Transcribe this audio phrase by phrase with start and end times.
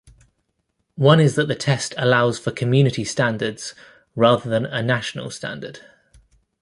[0.97, 3.75] One is that the test allows for community standards
[4.15, 5.77] rather than a national standard.